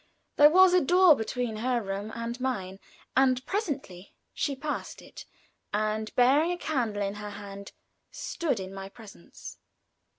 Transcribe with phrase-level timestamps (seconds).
[0.37, 2.79] There was a door between her room and mine,
[3.15, 5.25] and presently she passed it,
[5.71, 7.71] and bearing a candle in her hand,
[8.09, 9.59] stood in my presence.